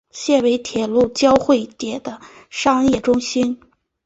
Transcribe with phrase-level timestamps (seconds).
[0.09, 2.19] 现为铁路交会点和
[2.49, 3.59] 商业中心。